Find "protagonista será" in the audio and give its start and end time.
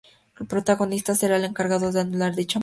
0.47-1.37